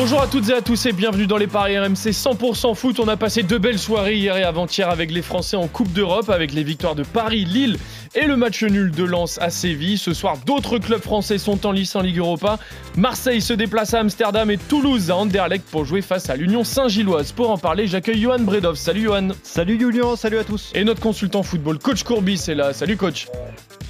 Bonjour 0.00 0.22
à 0.22 0.28
toutes 0.28 0.48
et 0.50 0.52
à 0.52 0.62
tous 0.62 0.86
et 0.86 0.92
bienvenue 0.92 1.26
dans 1.26 1.38
les 1.38 1.48
paris 1.48 1.76
RMC 1.76 2.12
100% 2.12 2.76
foot. 2.76 3.00
On 3.00 3.08
a 3.08 3.16
passé 3.16 3.42
deux 3.42 3.58
belles 3.58 3.80
soirées 3.80 4.14
hier 4.14 4.36
et 4.36 4.44
avant-hier 4.44 4.88
avec 4.88 5.10
les 5.10 5.22
Français 5.22 5.56
en 5.56 5.66
Coupe 5.66 5.92
d'Europe, 5.92 6.30
avec 6.30 6.52
les 6.52 6.62
victoires 6.62 6.94
de 6.94 7.02
Paris, 7.02 7.44
Lille 7.44 7.78
et 8.14 8.24
le 8.26 8.36
match 8.36 8.62
nul 8.62 8.92
de 8.92 9.02
Lens 9.02 9.38
à 9.40 9.50
Séville. 9.50 9.98
Ce 9.98 10.14
soir, 10.14 10.38
d'autres 10.46 10.78
clubs 10.78 11.02
français 11.02 11.36
sont 11.36 11.66
en 11.66 11.72
lice 11.72 11.96
en 11.96 12.02
Ligue 12.02 12.18
Europa. 12.18 12.60
Marseille 12.96 13.40
se 13.40 13.52
déplace 13.52 13.92
à 13.92 13.98
Amsterdam 13.98 14.48
et 14.52 14.56
Toulouse 14.56 15.10
à 15.10 15.16
Anderlecht 15.16 15.68
pour 15.68 15.84
jouer 15.84 16.00
face 16.00 16.30
à 16.30 16.36
l'Union 16.36 16.62
Saint-Gilloise. 16.62 17.32
Pour 17.32 17.50
en 17.50 17.58
parler, 17.58 17.88
j'accueille 17.88 18.20
Johan 18.20 18.38
Bredov. 18.38 18.76
Salut 18.76 19.02
Johan. 19.02 19.30
Salut 19.42 19.80
Julien, 19.80 20.14
salut 20.14 20.38
à 20.38 20.44
tous. 20.44 20.70
Et 20.76 20.84
notre 20.84 21.00
consultant 21.00 21.42
football, 21.42 21.80
coach 21.80 22.04
Courbis, 22.04 22.44
est 22.46 22.54
là. 22.54 22.72
Salut 22.72 22.96
coach. 22.96 23.26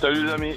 Salut 0.01 0.25
les 0.25 0.33
amis. 0.33 0.55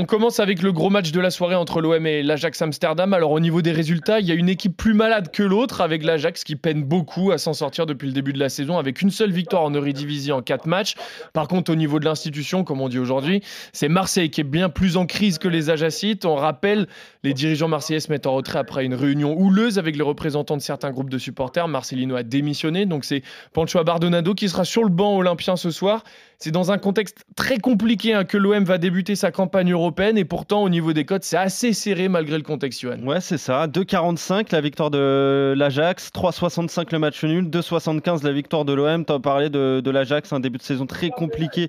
On 0.00 0.04
commence 0.04 0.38
avec 0.38 0.62
le 0.62 0.72
gros 0.72 0.90
match 0.90 1.10
de 1.10 1.18
la 1.18 1.32
soirée 1.32 1.56
entre 1.56 1.80
l'OM 1.80 2.06
et 2.06 2.22
l'Ajax 2.22 2.62
Amsterdam. 2.62 3.12
Alors 3.14 3.32
au 3.32 3.40
niveau 3.40 3.62
des 3.62 3.72
résultats, 3.72 4.20
il 4.20 4.28
y 4.28 4.30
a 4.30 4.36
une 4.36 4.48
équipe 4.48 4.76
plus 4.76 4.94
malade 4.94 5.32
que 5.32 5.42
l'autre 5.42 5.80
avec 5.80 6.04
l'Ajax 6.04 6.44
qui 6.44 6.54
peine 6.54 6.84
beaucoup 6.84 7.32
à 7.32 7.38
s'en 7.38 7.52
sortir 7.52 7.84
depuis 7.84 8.06
le 8.06 8.12
début 8.12 8.32
de 8.32 8.38
la 8.38 8.48
saison 8.48 8.78
avec 8.78 9.02
une 9.02 9.10
seule 9.10 9.32
victoire 9.32 9.64
en 9.64 9.72
Eurodivisie 9.72 10.30
en 10.30 10.40
4 10.40 10.68
matchs. 10.68 10.94
Par 11.32 11.48
contre 11.48 11.72
au 11.72 11.74
niveau 11.74 11.98
de 11.98 12.04
l'institution, 12.04 12.62
comme 12.62 12.80
on 12.80 12.88
dit 12.88 13.00
aujourd'hui, 13.00 13.42
c'est 13.72 13.88
Marseille 13.88 14.30
qui 14.30 14.42
est 14.42 14.44
bien 14.44 14.68
plus 14.68 14.96
en 14.96 15.04
crise 15.04 15.38
que 15.38 15.48
les 15.48 15.68
Ajacites. 15.68 16.24
On 16.24 16.36
rappelle, 16.36 16.86
les 17.24 17.34
dirigeants 17.34 17.66
marseillais 17.66 17.98
se 17.98 18.12
mettent 18.12 18.28
en 18.28 18.34
retrait 18.34 18.60
après 18.60 18.84
une 18.84 18.94
réunion 18.94 19.36
houleuse 19.36 19.80
avec 19.80 19.96
les 19.96 20.04
représentants 20.04 20.56
de 20.56 20.62
certains 20.62 20.92
groupes 20.92 21.10
de 21.10 21.18
supporters. 21.18 21.66
Marcelino 21.66 22.14
a 22.14 22.22
démissionné, 22.22 22.86
donc 22.86 23.04
c'est 23.04 23.22
Pancho 23.52 23.80
Abardonado 23.80 24.32
qui 24.34 24.48
sera 24.48 24.64
sur 24.64 24.84
le 24.84 24.90
banc 24.90 25.16
olympien 25.16 25.56
ce 25.56 25.72
soir. 25.72 26.04
C'est 26.38 26.52
dans 26.52 26.70
un 26.70 26.78
contexte 26.78 27.24
très 27.34 27.58
compliqué 27.58 28.14
hein, 28.14 28.22
que 28.22 28.36
l'OM 28.36 28.62
va 28.62 28.78
débuter 28.78 29.16
sa 29.16 29.32
campagne 29.32 29.72
européenne 29.72 29.87
et 30.16 30.24
pourtant 30.24 30.62
au 30.62 30.68
niveau 30.68 30.92
des 30.92 31.04
cotes 31.04 31.24
c'est 31.24 31.36
assez 31.36 31.72
serré 31.72 32.08
malgré 32.08 32.36
le 32.36 32.42
contexte. 32.42 32.84
Ouais 32.84 33.20
c'est 33.20 33.38
ça, 33.38 33.66
2,45 33.66 34.52
la 34.52 34.60
victoire 34.60 34.90
de 34.90 35.54
l'Ajax, 35.56 36.10
3,65 36.14 36.88
le 36.92 36.98
match 36.98 37.24
nul, 37.24 37.48
2,75 37.48 38.24
la 38.24 38.32
victoire 38.32 38.64
de 38.64 38.72
l'OM. 38.72 39.04
Tu 39.04 39.12
as 39.12 39.18
parlé 39.18 39.50
de, 39.50 39.90
l'Ajax, 39.90 40.32
un 40.32 40.40
début 40.40 40.58
de 40.58 40.62
saison 40.62 40.86
très 40.86 41.10
compliqué 41.10 41.68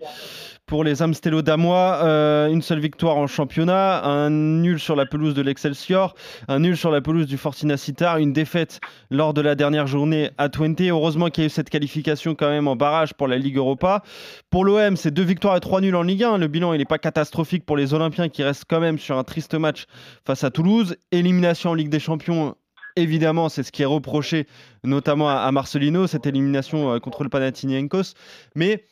pour 0.69 0.83
les 0.83 1.01
Amstello 1.01 1.41
damois, 1.41 1.99
euh, 2.03 2.47
une 2.47 2.61
seule 2.61 2.79
victoire 2.79 3.17
en 3.17 3.25
championnat, 3.25 4.03
un 4.03 4.29
nul 4.29 4.79
sur 4.79 4.95
la 4.95 5.07
pelouse 5.07 5.33
de 5.33 5.41
l'Excelsior, 5.41 6.13
un 6.47 6.59
nul 6.59 6.77
sur 6.77 6.91
la 6.91 7.01
pelouse 7.01 7.25
du 7.25 7.37
Fortuna 7.37 7.75
Citar, 7.75 8.17
une 8.17 8.33
défaite 8.33 8.79
lors 9.09 9.33
de 9.33 9.41
la 9.41 9.55
dernière 9.55 9.87
journée 9.87 10.29
à 10.37 10.47
Twente. 10.47 10.81
Heureusement 10.81 11.29
qu'il 11.29 11.43
y 11.43 11.45
a 11.45 11.47
eu 11.47 11.49
cette 11.49 11.71
qualification 11.71 12.35
quand 12.35 12.49
même 12.49 12.67
en 12.67 12.75
barrage 12.75 13.15
pour 13.15 13.27
la 13.27 13.37
Ligue 13.37 13.57
Europa. 13.57 14.03
Pour 14.51 14.63
l'OM, 14.63 14.95
c'est 14.95 15.09
deux 15.09 15.23
victoires 15.23 15.57
et 15.57 15.59
trois 15.59 15.81
nuls 15.81 15.95
en 15.95 16.03
Ligue 16.03 16.23
1. 16.23 16.37
Le 16.37 16.47
bilan, 16.47 16.73
il 16.73 16.77
n'est 16.77 16.85
pas 16.85 16.99
catastrophique 16.99 17.65
pour 17.65 17.75
les 17.75 17.95
Qui 18.09 18.43
restent 18.43 18.65
quand 18.69 18.79
même 18.79 18.99
sur 18.99 19.17
un 19.17 19.23
triste 19.23 19.55
match 19.55 19.85
face 20.25 20.43
à 20.43 20.51
Toulouse. 20.51 20.95
Élimination 21.11 21.71
en 21.71 21.73
Ligue 21.73 21.89
des 21.89 21.99
Champions 21.99 22.55
Évidemment, 22.95 23.49
c'est 23.49 23.63
ce 23.63 23.71
qui 23.71 23.81
est 23.81 23.85
reproché 23.85 24.45
notamment 24.83 25.29
à 25.29 25.51
Marcelino, 25.51 26.07
cette 26.07 26.25
élimination 26.25 26.93
euh, 26.93 26.99
contre 26.99 27.23
le 27.23 27.29
Panathinaikos. 27.29 28.13
Mais 28.55 28.83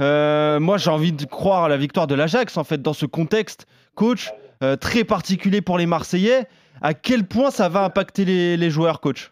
euh, 0.00 0.60
moi, 0.60 0.76
j'ai 0.76 0.90
envie 0.90 1.12
de 1.12 1.24
croire 1.24 1.64
à 1.64 1.68
la 1.68 1.76
victoire 1.76 2.06
de 2.06 2.14
l'Ajax, 2.14 2.56
en 2.56 2.64
fait, 2.64 2.82
dans 2.82 2.92
ce 2.92 3.06
contexte, 3.06 3.66
coach, 3.94 4.32
euh, 4.62 4.76
très 4.76 5.04
particulier 5.04 5.62
pour 5.62 5.78
les 5.78 5.86
Marseillais. 5.86 6.46
À 6.82 6.92
quel 6.92 7.24
point 7.24 7.50
ça 7.50 7.68
va 7.68 7.84
impacter 7.84 8.24
les, 8.24 8.70
joueurs, 8.70 9.00
coach? 9.00 9.30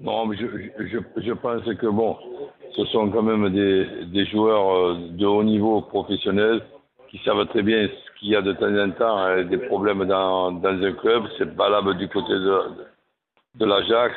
Non, 0.00 0.26
mais 0.26 0.36
je, 0.36 1.32
pense 1.34 1.62
que, 1.62 1.86
bon, 1.86 2.16
ce 2.74 2.84
sont 2.86 3.10
quand 3.10 3.22
même 3.22 3.50
des, 3.50 4.26
joueurs 4.26 4.96
de 4.96 5.26
haut 5.26 5.44
niveau 5.44 5.82
professionnels 5.82 6.62
qui 7.10 7.20
savent 7.24 7.46
très 7.46 7.62
bien 7.62 7.88
qu'il 8.18 8.30
y 8.30 8.36
a 8.36 8.42
de 8.42 8.52
temps 8.52 8.74
en 8.76 8.90
temps, 8.90 9.42
des 9.44 9.58
problèmes 9.58 10.04
dans, 10.04 10.52
dans 10.52 10.82
un 10.82 10.92
club. 10.92 11.24
C'est 11.38 11.54
valable 11.54 11.96
du 11.96 12.08
côté 12.08 12.32
de 12.32 12.60
de 13.58 13.64
l'Ajax, 13.64 14.14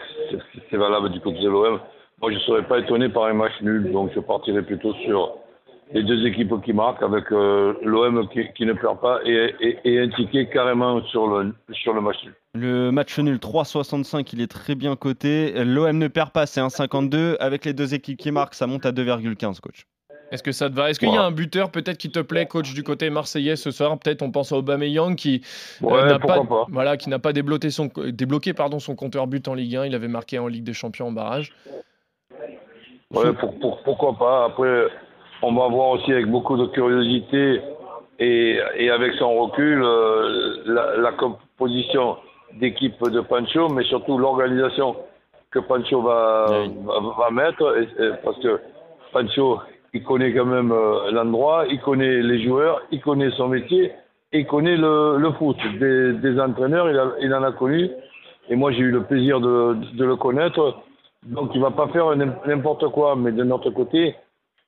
c'est 0.70 0.78
valable 0.78 1.10
du 1.10 1.20
côté 1.22 1.40
de 1.40 1.50
l'OM. 1.50 1.80
Moi, 2.22 2.32
je 2.32 2.36
ne 2.36 2.42
serais 2.42 2.64
pas 2.64 2.80
étonné 2.80 3.10
par 3.10 3.26
un 3.26 3.34
match 3.34 3.54
nul, 3.62 3.92
donc 3.92 4.12
je 4.14 4.20
partirais 4.20 4.62
plutôt 4.62 4.94
sur 5.06 5.38
les 5.94 6.04
deux 6.04 6.26
équipes 6.26 6.54
qui 6.64 6.74
marquent, 6.74 7.02
avec 7.02 7.32
euh, 7.32 7.74
l'OM 7.82 8.28
qui, 8.30 8.66
ne 8.66 8.74
perd 8.74 9.00
pas 9.00 9.20
et, 9.26 9.56
et, 9.86 10.00
un 10.00 10.10
ticket 10.10 10.48
carrément 10.50 11.02
sur 11.06 11.28
le, 11.28 11.54
sur 11.72 11.94
le 11.94 12.02
match 12.02 12.18
nul. 12.24 12.36
Le 12.56 12.92
match 12.92 13.18
nul 13.18 13.38
3,65, 13.38 14.30
il 14.34 14.42
est 14.42 14.52
très 14.52 14.76
bien 14.76 14.96
coté. 14.96 15.64
L'OM 15.64 15.98
ne 15.98 16.08
perd 16.08 16.32
pas, 16.32 16.46
c'est 16.46 16.62
1,52. 16.62 17.38
Avec 17.40 17.66
les 17.66 17.74
deux 17.74 17.94
équipes 17.94 18.18
qui 18.18 18.32
marquent, 18.32 18.54
ça 18.54 18.68
monte 18.68 18.86
à 18.86 18.92
2,15, 18.92 19.62
coach. 19.62 19.86
Est-ce 20.32 20.44
que 20.44 20.52
ça 20.52 20.70
te 20.70 20.76
va? 20.76 20.90
Est-ce 20.90 21.00
qu'il 21.00 21.12
y 21.12 21.18
a 21.18 21.24
un 21.24 21.32
buteur 21.32 21.72
peut-être 21.72 21.98
qui 21.98 22.12
te 22.12 22.20
plaît, 22.20 22.46
coach 22.46 22.74
du 22.74 22.84
côté 22.84 23.10
marseillais 23.10 23.56
ce 23.56 23.72
soir? 23.72 23.98
Peut-être 23.98 24.22
on 24.22 24.32
pense 24.32 24.52
à 24.52 24.58
Aubameyang 24.58 25.16
qui 25.16 25.42
euh, 25.84 26.06
n'a 26.06 26.20
pas, 26.20 26.44
voilà 26.70 26.98
qui 26.98 27.10
n'a 27.10 27.20
pas 27.20 27.34
débloqué 27.34 27.70
son 27.72 27.90
débloqué 28.10 28.54
pardon 28.54 28.80
son 28.80 28.96
compteur 28.96 29.28
but 29.28 29.48
en 29.48 29.56
Ligue 29.56 29.76
1. 29.76 29.86
Il 29.86 29.96
avait 29.96 30.08
marqué 30.08 30.38
en 30.38 30.48
Ligue 30.48 30.64
des 30.64 30.74
Champions 30.74 31.08
en 31.08 31.12
barrage. 31.12 31.54
Ouais, 33.12 33.32
pourquoi 33.84 34.14
pas? 34.18 34.46
Après, 34.46 34.86
on 35.42 35.54
va 35.54 35.68
voir 35.68 35.90
aussi 35.90 36.12
avec 36.12 36.28
beaucoup 36.28 36.58
de 36.58 36.68
curiosité 36.68 37.62
et, 38.20 38.60
avec 38.92 39.14
son 39.14 39.46
recul 39.46 39.82
euh, 39.84 40.96
la, 40.98 41.12
composition 41.14 42.18
d'équipe 42.60 43.02
de 43.02 43.22
Pancho, 43.22 43.70
mais 43.70 43.84
surtout 43.86 44.18
l'organisation 44.18 44.96
que 45.50 45.60
Pancho 45.60 46.04
va, 46.04 46.46
va, 47.18 47.32
mettre, 47.32 47.76
parce 48.24 48.38
que 48.40 48.60
Pancho 49.12 49.60
il 49.94 50.04
connaît 50.04 50.34
quand 50.34 50.46
même 50.46 50.72
euh, 50.72 51.12
l'endroit, 51.12 51.66
il 51.70 51.80
connaît 51.82 52.22
les 52.22 52.44
joueurs, 52.44 52.82
il 52.92 53.02
connaît 53.02 53.32
son 53.32 53.48
métier, 53.48 53.92
il 54.32 54.46
connaît 54.46 54.78
le, 54.78 55.18
le 55.18 55.32
foot. 55.34 55.58
Des, 55.80 56.14
des 56.14 56.40
entraîneurs, 56.40 56.90
il, 56.90 57.26
il, 57.26 57.34
en 57.34 57.44
a 57.44 57.52
connu, 57.52 57.90
et 58.50 58.56
moi 58.56 58.72
j'ai 58.72 58.82
eu 58.82 58.92
le 58.92 59.04
plaisir 59.04 59.40
de, 59.40 59.76
de 59.96 60.06
le 60.06 60.16
connaître. 60.16 60.76
Donc 61.26 61.52
il 61.54 61.62
va 61.62 61.72
pas 61.72 61.88
faire 61.90 62.16
n'importe 62.16 62.88
quoi, 62.90 63.16
mais 63.16 63.32
de 63.32 63.44
notre 63.44 63.72
côté, 63.72 64.16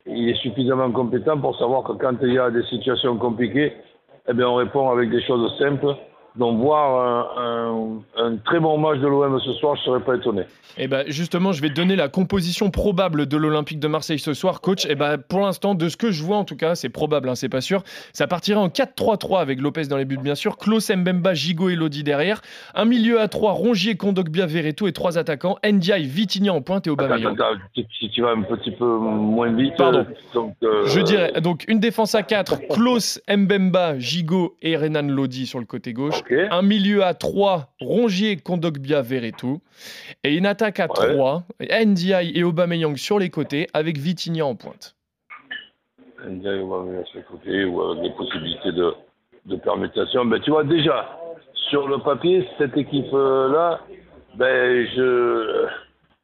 il 0.06 0.30
est 0.30 0.42
suffisamment 0.42 0.92
compétent 0.92 1.40
pour 1.40 1.58
savoir 1.58 1.84
que 1.84 1.94
quand 1.94 2.16
il 2.24 2.34
y 2.34 2.40
a 2.40 2.50
des 2.50 2.64
situations 2.64 3.18
compliquées, 3.18 3.74
eh 4.28 4.34
bien 4.34 4.48
on 4.48 4.56
répond 4.56 4.90
avec 4.90 5.10
des 5.10 5.22
choses 5.22 5.58
simples 5.60 5.96
donc 6.36 6.60
voir 6.60 7.38
un, 7.38 8.38
très 8.46 8.60
bon 8.60 8.78
match 8.78 9.00
de 9.00 9.08
l'OM 9.08 9.40
ce 9.40 9.54
soir, 9.54 9.76
je 9.76 9.82
ne 9.82 9.86
serais 9.86 10.04
pas 10.04 10.16
étonné. 10.16 10.44
Et 10.78 10.84
eh 10.84 10.88
ben 10.88 11.04
justement, 11.08 11.52
je 11.52 11.62
vais 11.62 11.70
donner 11.70 11.98
la 11.98 12.08
composition 12.08 12.72
probable 12.72 13.26
de 13.26 13.36
l'Olympique 13.36 13.80
de 13.80 13.90
Marseille 13.90 14.20
ce 14.20 14.34
soir, 14.34 14.62
coach. 14.62 14.86
Et 14.86 14.92
eh 14.92 14.96
ben 14.96 15.18
pour 15.18 15.42
l'instant, 15.42 15.76
de 15.76 15.90
ce 15.90 15.98
que 15.98 16.12
je 16.12 16.24
vois 16.24 16.38
en 16.38 16.46
tout 16.46 16.56
cas, 16.56 16.76
c'est 16.76 16.88
probable, 16.88 17.28
hein, 17.28 17.36
c'est 17.36 17.50
pas 17.50 17.60
sûr. 17.60 17.84
Ça 18.14 18.26
partirait 18.26 18.60
en 18.60 18.70
4-3-3 18.70 19.42
avec 19.42 19.60
Lopez 19.60 19.88
dans 19.88 19.98
les 19.98 20.06
buts 20.06 20.18
bien 20.18 20.36
sûr, 20.36 20.58
Klaus 20.58 20.90
Mbemba, 20.90 21.34
Gigot 21.34 21.70
et 21.70 21.76
Lodi 21.76 22.04
derrière, 22.04 22.42
un 22.74 22.86
milieu 22.86 23.20
à 23.20 23.28
3, 23.28 23.52
Rongier, 23.52 23.98
Kondogbia, 23.98 24.46
Verretou 24.46 24.88
et 24.88 24.94
trois 24.94 25.18
attaquants, 25.18 25.58
Ndiaye, 25.66 26.06
Vitignan 26.06 26.56
en 26.56 26.62
pointe 26.62 26.88
et 26.88 26.90
Aubameyang. 26.90 27.36
si 27.76 28.10
tu 28.10 28.22
vas 28.22 28.32
un 28.32 28.44
petit 28.44 28.72
peu 28.72 28.86
moins 28.86 29.52
vite. 29.52 29.74
Pardon. 29.78 30.06
Euh, 30.64 30.86
je 30.86 31.02
dirais 31.02 31.34
donc 31.42 31.66
une 31.68 31.80
défense 31.80 32.16
à 32.16 32.24
4, 32.24 32.70
Klaus 32.70 33.20
Mbemba, 33.30 34.00
Gigot 34.00 34.56
et 34.62 34.78
Renan 34.78 35.04
Lodi 35.04 35.46
sur 35.46 35.60
le 35.60 35.66
côté 35.66 35.92
gauche. 35.92 36.21
Un 36.30 36.62
milieu 36.62 37.04
à 37.04 37.14
3, 37.14 37.70
Rongier, 37.80 38.38
Kondogbia, 38.38 39.02
Verretou. 39.02 39.62
Et 40.24 40.36
une 40.36 40.46
attaque 40.46 40.80
à 40.80 40.88
3, 40.88 41.44
Ndiaye 41.60 42.32
et 42.38 42.44
Aubameyang 42.44 42.96
sur 42.96 43.20
les 43.20 43.30
côtés, 43.30 43.68
avec 43.74 43.98
Vitinha 43.98 44.46
en 44.46 44.56
pointe. 44.56 44.96
Ndiaye 46.28 46.60
et 46.60 46.62
Aubameyang 46.62 47.06
sur 47.06 47.20
les 47.20 47.26
côtés, 47.26 47.66
ou 47.66 47.82
avec 47.82 48.04
des 48.04 48.12
possibilités 48.12 48.72
de, 48.72 48.94
de 49.46 49.56
permutation. 49.56 50.26
Mais 50.26 50.40
tu 50.40 50.52
vois, 50.52 50.64
déjà, 50.64 51.20
sur 51.70 51.88
le 51.88 51.98
papier, 52.00 52.48
cette 52.58 52.78
équipe-là, 52.78 53.80
ben, 54.36 54.88
je, 54.96 55.68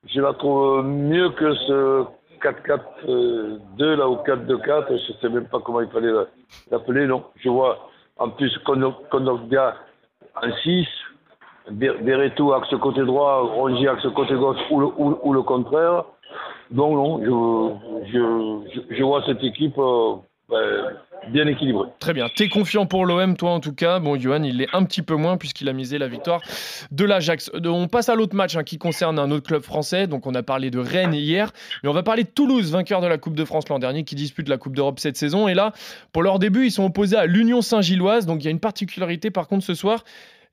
je 0.08 0.22
la 0.22 0.34
trouve 0.34 0.84
mieux 0.86 1.30
que 1.32 1.54
ce 1.54 2.04
4-4-2 2.42 3.96
là, 3.96 4.08
ou 4.08 4.16
4-2-4. 4.16 4.88
Je 4.90 4.94
ne 5.14 5.18
sais 5.22 5.30
même 5.30 5.48
pas 5.48 5.60
comment 5.60 5.82
il 5.82 5.90
fallait 5.90 6.14
l'appeler, 6.72 7.08
non. 7.08 7.24
Je 7.38 7.50
vois 7.50 7.90
en 8.18 8.30
plus 8.30 8.58
Kondogbia 8.60 9.76
en 10.44 10.52
6, 10.64 10.88
Beretou 11.72 12.54
axe 12.54 12.74
côté 12.82 13.02
droit, 13.04 13.42
Rongier 13.42 13.90
axe 13.90 14.08
côté 14.16 14.36
gauche 14.36 14.58
ou 14.70 14.80
le, 14.80 14.88
ou, 14.98 15.34
le 15.34 15.42
contraire. 15.42 16.06
Donc 16.72 16.94
non, 16.94 17.20
je, 17.24 18.12
je, 18.12 18.96
je, 18.96 19.04
vois 19.04 19.24
cette 19.26 19.44
équipe 19.44 19.78
euh, 19.78 20.16
ben, 20.50 20.94
bien 21.30 21.48
équilibré. 21.48 21.88
Très 22.00 22.14
bien. 22.14 22.28
T'es 22.34 22.50
confiant 22.50 22.86
pour 22.86 23.06
l'OM, 23.06 23.36
toi 23.36 23.52
en 23.52 23.60
tout 23.60 23.74
cas. 23.74 24.00
Bon, 24.00 24.20
Johan, 24.20 24.44
il 24.44 24.62
est 24.62 24.68
un 24.74 24.84
petit 24.84 25.02
peu 25.02 25.16
moins 25.16 25.38
puisqu'il 25.38 25.70
a 25.70 25.74
misé 25.74 25.98
la 25.98 26.08
victoire 26.08 26.42
de 26.92 27.06
l'Ajax. 27.06 27.52
Euh, 27.54 27.68
on 27.68 27.88
passe 27.88 28.10
à 28.10 28.16
l'autre 28.16 28.36
match 28.36 28.56
hein, 28.56 28.64
qui 28.64 28.78
concerne 28.78 29.20
un 29.20 29.32
autre 29.32 29.48
club 29.48 29.62
français. 29.62 30.08
Donc, 30.08 30.26
on 30.26 30.36
a 30.36 30.44
parlé 30.44 30.72
de 30.72 30.80
Rennes 30.80 31.14
hier, 31.14 31.52
mais 31.84 31.90
on 31.90 31.94
va 31.94 32.04
parler 32.04 32.24
de 32.24 32.30
Toulouse, 32.30 32.72
vainqueur 32.72 33.02
de 33.02 33.08
la 33.08 33.18
Coupe 33.18 33.36
de 33.36 33.46
France 33.46 33.70
l'an 33.70 33.80
dernier, 33.80 34.04
qui 34.04 34.16
dispute 34.16 34.48
la 34.50 34.58
Coupe 34.58 34.76
d'Europe 34.76 35.00
cette 35.00 35.18
saison. 35.18 35.48
Et 35.48 35.54
là, 35.54 35.74
pour 36.12 36.24
leur 36.24 36.40
début, 36.40 36.66
ils 36.66 36.72
sont 36.72 36.86
opposés 36.86 37.18
à 37.18 37.26
l'Union 37.26 37.62
Saint-Gilloise. 37.62 38.26
Donc, 38.26 38.42
il 38.42 38.46
y 38.46 38.48
a 38.48 38.52
une 38.52 38.60
particularité 38.60 39.32
par 39.32 39.48
contre 39.48 39.66
ce 39.66 39.74
soir. 39.74 40.04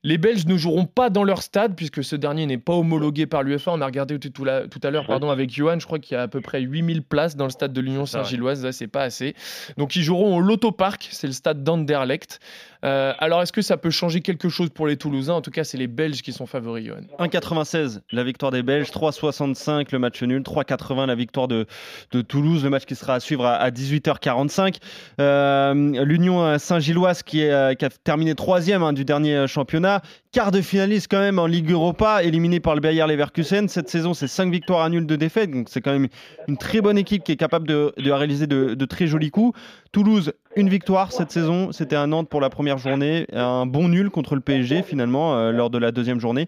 Les 0.05 0.19
Belges 0.19 0.45
ne 0.45 0.55
joueront 0.55 0.85
pas 0.85 1.09
dans 1.09 1.23
leur 1.23 1.41
stade 1.41 1.75
puisque 1.75 2.03
ce 2.03 2.15
dernier 2.15 2.45
n'est 2.45 2.59
pas 2.59 2.73
homologué 2.73 3.25
par 3.25 3.41
l'UFA. 3.41 3.71
On 3.71 3.81
a 3.81 3.85
regardé 3.87 4.19
tout, 4.19 4.43
à 4.45 4.91
l'heure 4.91 5.07
pardon, 5.07 5.31
avec 5.31 5.49
Johan, 5.49 5.79
je 5.79 5.87
crois 5.87 5.97
qu'il 5.97 6.13
y 6.15 6.17
a 6.17 6.21
à 6.21 6.27
peu 6.27 6.41
près 6.41 6.61
8000 6.61 7.01
places 7.01 7.35
dans 7.35 7.45
le 7.45 7.49
stade 7.49 7.73
de 7.73 7.81
l'Union 7.81 8.05
Saint-Gilloise. 8.05 8.63
Là, 8.63 8.71
c'est 8.71 8.85
pas 8.85 9.01
assez. 9.01 9.33
Donc 9.77 9.95
ils 9.95 10.03
joueront 10.03 10.37
au 10.37 10.41
Lotto 10.41 10.71
Park, 10.71 11.07
c'est 11.09 11.25
le 11.25 11.33
stade 11.33 11.63
d'Anderlecht. 11.63 12.39
Euh, 12.85 13.13
alors, 13.17 13.41
est-ce 13.41 13.51
que 13.51 13.63
ça 13.63 13.77
peut 13.77 13.89
changer 13.89 14.21
quelque 14.21 14.47
chose 14.47 14.69
pour 14.69 14.85
les 14.85 14.95
Toulousains? 14.95 15.33
En 15.33 15.41
tout 15.41 15.49
cas, 15.49 15.63
c'est 15.63 15.77
les 15.77 15.87
Belges 15.87 16.21
qui 16.21 16.31
sont 16.31 16.45
favoris, 16.45 16.85
Johan. 16.85 17.01
1,96 17.19 18.01
la 18.11 18.23
victoire 18.23 18.51
des 18.51 18.61
Belges, 18.61 18.89
3,65 18.89 19.87
le 19.91 19.99
match 19.99 20.21
nul, 20.21 20.41
3,80 20.41 21.07
la 21.07 21.15
victoire 21.15 21.47
de, 21.47 21.65
de, 22.11 22.21
Toulouse, 22.21 22.63
le 22.63 22.69
match 22.69 22.85
qui 22.85 22.95
sera 22.95 23.15
à 23.15 23.19
suivre 23.19 23.45
à, 23.45 23.69
18h45. 23.71 24.75
Euh, 25.19 25.73
L'Union 26.03 26.59
Saint-Gilloise 26.59 27.23
qui, 27.23 27.37
qui, 27.37 27.45
a 27.45 27.89
terminé 28.03 28.35
troisième 28.35 28.83
hein, 28.83 28.93
du 28.93 29.03
dernier 29.03 29.47
championnat, 29.47 29.94
quart 30.31 30.51
de 30.51 30.61
finaliste 30.61 31.07
quand 31.09 31.19
même 31.19 31.39
en 31.39 31.47
Ligue 31.47 31.71
Europa, 31.71 32.23
éliminé 32.23 32.59
par 32.59 32.75
le 32.75 32.81
Bayer 32.81 33.05
Leverkusen. 33.07 33.67
Cette 33.67 33.89
saison, 33.89 34.13
c'est 34.13 34.27
5 34.27 34.51
victoires 34.51 34.81
à 34.81 34.89
nul 34.89 35.05
de 35.05 35.15
défaite, 35.15 35.51
donc 35.51 35.67
c'est 35.69 35.81
quand 35.81 35.91
même 35.91 36.07
une 36.47 36.57
très 36.57 36.81
bonne 36.81 36.97
équipe 36.97 37.23
qui 37.23 37.31
est 37.31 37.37
capable 37.37 37.67
de, 37.67 37.93
réaliser 37.97 38.47
de, 38.47 38.85
très 38.85 39.07
jolis 39.07 39.31
coups. 39.31 39.57
Toulouse, 39.91 40.33
une 40.55 40.69
victoire 40.69 41.11
cette 41.11 41.31
saison, 41.31 41.71
c'était 41.71 41.95
à 41.95 42.07
Nantes 42.07 42.29
pour 42.29 42.41
la 42.41 42.49
première 42.49 42.77
journée, 42.77 43.27
un 43.33 43.65
bon 43.65 43.87
nul 43.87 44.09
contre 44.09 44.35
le 44.35 44.41
PSG 44.41 44.83
finalement 44.83 45.35
euh, 45.35 45.51
lors 45.51 45.69
de 45.69 45.77
la 45.77 45.91
deuxième 45.91 46.19
journée, 46.19 46.47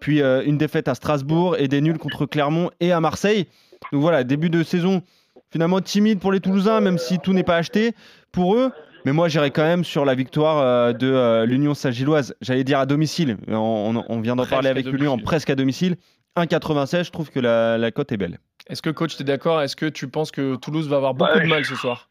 puis 0.00 0.22
euh, 0.22 0.42
une 0.44 0.58
défaite 0.58 0.88
à 0.88 0.94
Strasbourg 0.94 1.56
et 1.58 1.68
des 1.68 1.80
nuls 1.80 1.98
contre 1.98 2.26
Clermont 2.26 2.70
et 2.80 2.92
à 2.92 3.00
Marseille. 3.00 3.46
Donc 3.92 4.02
voilà, 4.02 4.24
début 4.24 4.50
de 4.50 4.62
saison 4.62 5.02
finalement 5.50 5.80
timide 5.80 6.20
pour 6.20 6.32
les 6.32 6.40
Toulousains, 6.40 6.80
même 6.80 6.98
si 6.98 7.18
tout 7.18 7.32
n'est 7.32 7.42
pas 7.42 7.56
acheté 7.56 7.92
pour 8.32 8.54
eux. 8.54 8.70
Mais 9.04 9.12
moi, 9.12 9.28
j'irai 9.28 9.50
quand 9.50 9.62
même 9.64 9.84
sur 9.84 10.04
la 10.04 10.14
victoire 10.14 10.58
euh, 10.58 10.92
de 10.92 11.44
l'Union 11.44 11.74
Saint-Gilloise. 11.74 12.34
J'allais 12.40 12.64
dire 12.64 12.78
à 12.78 12.86
domicile. 12.86 13.36
On, 13.48 14.20
vient 14.20 14.36
d'en 14.36 14.46
parler 14.46 14.68
avec 14.68 14.86
l'Union 14.86 15.18
presque 15.18 15.50
à 15.50 15.54
domicile. 15.54 15.96
1,96, 16.36 17.04
je 17.04 17.10
trouve 17.10 17.30
que 17.30 17.40
la, 17.40 17.90
cote 17.90 18.12
est 18.12 18.16
belle. 18.16 18.38
Est-ce 18.68 18.82
que 18.82 18.90
coach, 18.90 19.16
tu 19.16 19.22
es 19.22 19.24
d'accord? 19.24 19.60
Est-ce 19.62 19.76
que 19.76 19.86
tu 19.86 20.08
penses 20.08 20.30
que 20.30 20.56
Toulouse 20.56 20.88
va 20.88 20.96
avoir 20.96 21.14
beaucoup 21.14 21.40
de 21.40 21.46
mal 21.46 21.64
ce 21.64 21.74
soir? 21.74 22.08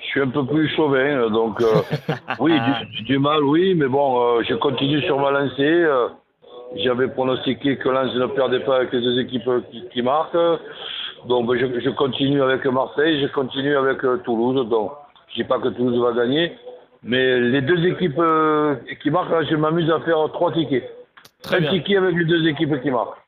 Je 0.00 0.06
suis 0.06 0.20
un 0.20 0.28
peu 0.28 0.44
plus 0.44 0.68
chauvin, 0.74 1.30
donc 1.30 1.60
euh, 1.60 1.66
oui, 2.40 2.52
du, 3.06 3.18
mal, 3.18 3.42
oui, 3.44 3.74
mais 3.74 3.86
bon, 3.86 4.20
euh, 4.20 4.42
je 4.48 4.54
continue 4.54 5.00
sur 5.02 5.18
ma 5.18 5.30
lancée. 5.30 5.62
Euh, 5.62 6.08
j'avais 6.76 7.08
pronostiqué 7.08 7.76
que 7.78 7.88
Lens 7.88 8.14
ne 8.14 8.26
perdait 8.26 8.60
pas 8.60 8.76
avec 8.76 8.92
les 8.92 9.00
deux 9.00 9.18
équipes 9.20 9.48
qui, 9.92 10.02
marquent. 10.02 10.36
Donc 11.26 11.46
ben, 11.46 11.58
je, 11.58 11.90
continue 11.90 12.42
avec 12.42 12.66
Marseille, 12.66 13.22
je 13.22 13.32
continue 13.32 13.76
avec 13.76 14.00
Toulouse. 14.24 14.68
Donc 14.68 14.92
je 15.28 15.34
dis 15.34 15.44
pas 15.44 15.58
que 15.58 15.68
Toulouse 15.68 16.00
va 16.00 16.12
gagner, 16.12 16.52
mais 17.02 17.40
les 17.40 17.60
deux 17.60 17.84
équipes 17.86 18.20
qui 19.02 19.10
marquent, 19.10 19.44
je 19.50 19.56
m'amuse 19.56 19.90
à 19.90 20.00
faire 20.00 20.30
trois 20.32 20.52
tickets. 20.52 20.90
un 21.50 21.62
ticket 21.70 21.96
avec 21.96 22.16
les 22.16 22.24
deux 22.24 22.46
équipes 22.46 22.80
qui 22.82 22.90
marquent. 22.90 23.18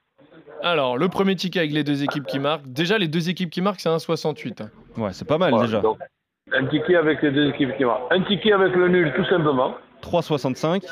Alors, 0.62 0.96
le 0.96 1.08
premier 1.08 1.36
ticket 1.36 1.60
avec 1.60 1.72
les 1.72 1.84
deux 1.84 2.02
équipes 2.02 2.26
qui 2.26 2.38
marquent. 2.38 2.66
Déjà, 2.66 2.98
les 2.98 3.08
deux 3.08 3.28
équipes 3.28 3.50
qui 3.50 3.60
marquent, 3.60 3.80
c'est 3.80 3.88
1,68. 3.88 4.62
Hein. 4.62 4.70
Ouais, 4.96 5.12
c'est 5.12 5.26
pas 5.26 5.38
mal 5.38 5.52
déjà. 5.60 5.82
Un 6.52 6.66
ticket 6.66 6.96
avec 6.96 7.22
les 7.22 7.32
deux 7.32 7.48
équipes 7.50 7.76
qui 7.76 7.84
marquent. 7.84 8.10
Un 8.10 8.22
ticket 8.22 8.52
avec 8.52 8.74
le 8.74 8.88
nul, 8.88 9.12
tout 9.14 9.24
simplement. 9.26 9.74
3,65. 10.02 10.84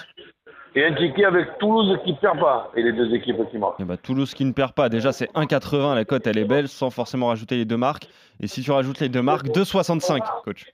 Et 0.77 0.85
un 0.85 0.95
ticket 0.95 1.25
avec 1.25 1.59
Toulouse 1.59 1.99
qui 2.05 2.13
ne 2.13 2.17
perd 2.17 2.41
pas. 2.41 2.73
Et 2.77 2.83
les 2.83 2.93
deux 2.93 3.15
équipes 3.15 3.37
qui 3.51 3.59
marquent. 3.59 3.79
Et 3.79 3.83
eh 3.83 3.85
bah, 3.85 3.95
ben, 3.95 4.01
Toulouse 4.03 4.35
qui 4.35 4.45
ne 4.45 4.53
perd 4.53 4.73
pas. 4.73 4.89
Déjà, 4.89 5.13
c'est 5.13 5.31
1,80. 5.33 5.95
La 5.95 6.05
cote, 6.05 6.27
elle 6.27 6.39
est 6.39 6.45
belle, 6.45 6.69
sans 6.69 6.91
forcément 6.91 7.29
rajouter 7.29 7.57
les 7.57 7.65
deux 7.65 7.77
marques. 7.77 8.09
Et 8.41 8.49
si 8.49 8.63
tu 8.63 8.73
rajoutes 8.73 9.01
les 9.01 9.09
deux 9.09 9.23
marques, 9.23 9.47
2,65, 9.47 10.21
coach. 10.45 10.67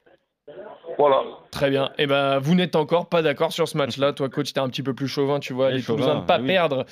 Voilà. 1.01 1.23
Très 1.51 1.71
bien. 1.71 1.87
Et 1.97 2.03
eh 2.03 2.07
ben, 2.07 2.39
vous 2.41 2.55
n'êtes 2.55 2.77
encore 2.77 3.09
pas 3.09 3.23
d'accord 3.23 3.53
sur 3.53 3.67
ce 3.67 3.75
match-là. 3.79 4.13
Toi, 4.13 4.29
coach, 4.29 4.53
t'es 4.53 4.61
un 4.61 4.69
petit 4.69 4.83
peu 4.83 4.93
plus 4.93 5.09
chauvin, 5.09 5.41
tu 5.41 5.55
vois. 5.55 5.71
Les, 5.71 5.81
Toulousains 5.81 6.17
ne 6.17 6.21
pas 6.21 6.39
perdre 6.39 6.85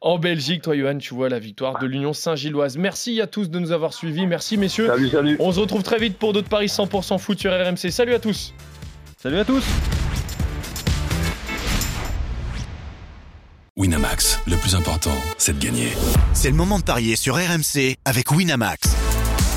en 0.00 0.18
Belgique. 0.18 0.62
Toi, 0.62 0.76
Johan, 0.76 0.98
tu 0.98 1.14
vois 1.14 1.28
la 1.28 1.40
victoire 1.40 1.80
de 1.80 1.86
l'Union 1.86 2.12
Saint-Gilloise. 2.12 2.78
Merci 2.78 3.20
à 3.20 3.26
tous 3.26 3.50
de 3.50 3.58
nous 3.58 3.72
avoir 3.72 3.92
suivis. 3.92 4.28
Merci, 4.28 4.56
messieurs. 4.56 4.86
Salut, 4.86 5.08
salut. 5.08 5.36
On 5.40 5.50
se 5.50 5.58
retrouve 5.58 5.82
très 5.82 5.98
vite 5.98 6.16
pour 6.16 6.32
d'autres 6.32 6.48
paris 6.48 6.66
100% 6.66 7.18
foot 7.18 7.40
sur 7.40 7.50
RMC. 7.50 7.90
Salut 7.90 8.14
à 8.14 8.20
tous. 8.20 8.54
Salut 9.18 9.38
à 9.38 9.44
tous. 9.44 9.64
Winamax, 13.76 14.40
le 14.46 14.56
plus 14.56 14.76
important, 14.76 15.16
c'est 15.38 15.58
de 15.58 15.64
gagner. 15.64 15.88
C'est 16.34 16.50
le 16.50 16.56
moment 16.56 16.78
de 16.78 16.84
parier 16.84 17.16
sur 17.16 17.34
RMC 17.34 17.96
avec 18.04 18.30
Winamax. 18.30 19.05